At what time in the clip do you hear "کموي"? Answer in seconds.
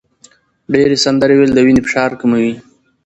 2.21-2.53